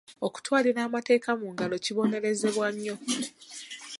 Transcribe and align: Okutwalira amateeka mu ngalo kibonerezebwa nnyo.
Okutwalira 0.27 0.79
amateeka 0.87 1.29
mu 1.39 1.47
ngalo 1.53 1.75
kibonerezebwa 1.83 2.67
nnyo. 2.73 2.95